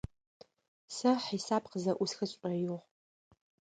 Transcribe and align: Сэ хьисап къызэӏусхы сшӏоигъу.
Сэ 0.95 1.09
хьисап 1.23 1.63
къызэӏусхы 1.71 2.25
сшӏоигъу. 2.29 2.81